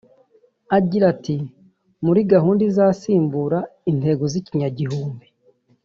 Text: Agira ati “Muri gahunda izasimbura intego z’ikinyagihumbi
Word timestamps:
Agira 0.77 1.05
ati 1.13 1.35
“Muri 2.05 2.21
gahunda 2.33 2.61
izasimbura 2.69 3.59
intego 3.91 4.23
z’ikinyagihumbi 4.31 5.25